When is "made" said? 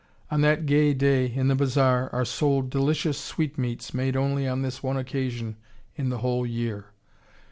3.93-4.17